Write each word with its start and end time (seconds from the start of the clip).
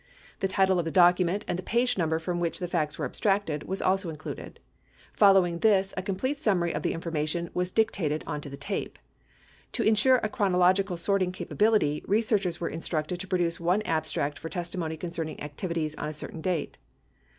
The 0.39 0.47
title 0.47 0.79
of 0.79 0.85
the 0.85 0.89
document 0.89 1.45
and 1.47 1.59
the 1.59 1.61
page 1.61 1.95
number 1.95 2.17
from 2.17 2.39
which 2.39 2.57
the 2.57 2.67
facts 2.67 2.97
were 2.97 3.05
abstracted 3.05 3.65
were 3.67 3.83
also 3.83 4.09
included. 4.09 4.59
Following 5.13 5.59
this, 5.59 5.93
a 5.95 6.01
complete 6.01 6.39
summary 6.39 6.73
of 6.73 6.81
the 6.81 6.93
information 6.93 7.51
was 7.53 7.69
dictated 7.69 8.23
onto 8.25 8.49
the 8.49 8.57
tape. 8.57 8.97
To 9.73 9.83
insure 9.83 10.17
a 10.23 10.27
chronological 10.29 10.97
sorting 10.97 11.31
capability, 11.31 12.03
researchers 12.07 12.59
were 12.59 12.67
instructed 12.69 13.19
to 13.19 13.27
produce 13.27 13.59
one 13.59 13.83
abstract 13.83 14.39
for 14.39 14.49
testimony 14.49 14.97
concerning 14.97 15.39
activities 15.39 15.93
on 15.97 16.09
a 16.09 16.15
certain 16.15 16.41
date. 16.41 16.79